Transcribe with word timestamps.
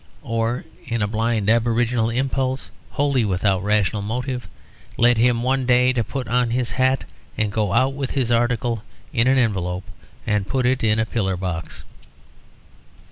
Or 0.23 0.65
a 0.89 1.05
blind 1.05 1.47
aboriginal 1.47 2.09
impulse, 2.09 2.71
wholly 2.89 3.23
without 3.23 3.61
rational 3.61 4.01
motive, 4.01 4.47
led 4.97 5.19
him 5.19 5.43
one 5.43 5.67
day 5.67 5.93
to 5.93 6.03
put 6.03 6.27
on 6.27 6.49
his 6.49 6.71
hat, 6.71 7.05
and 7.37 7.51
go 7.51 7.71
out 7.71 7.93
with 7.93 8.09
his 8.09 8.31
article 8.31 8.81
in 9.13 9.27
an 9.27 9.37
envelope 9.37 9.83
and 10.25 10.47
put 10.47 10.65
it 10.65 10.83
in 10.83 10.97
a 10.97 11.05
pillar 11.05 11.37
box. 11.37 11.83